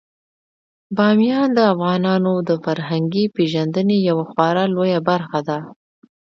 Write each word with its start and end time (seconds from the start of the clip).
بامیان 0.95 1.47
د 1.57 1.59
افغانانو 1.73 2.33
د 2.49 2.49
فرهنګي 2.63 3.25
پیژندنې 3.35 3.97
یوه 4.09 4.25
خورا 4.31 4.63
لویه 4.75 4.99
برخه 5.09 5.39
ده. 5.47 5.59